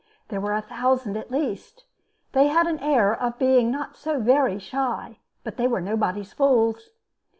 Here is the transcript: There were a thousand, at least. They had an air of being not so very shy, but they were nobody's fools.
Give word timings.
There 0.29 0.41
were 0.41 0.55
a 0.55 0.63
thousand, 0.63 1.15
at 1.15 1.29
least. 1.29 1.83
They 2.31 2.47
had 2.47 2.65
an 2.65 2.79
air 2.79 3.13
of 3.13 3.37
being 3.37 3.69
not 3.69 3.95
so 3.95 4.19
very 4.19 4.57
shy, 4.57 5.19
but 5.43 5.57
they 5.57 5.67
were 5.67 5.79
nobody's 5.79 6.33
fools. 6.33 6.89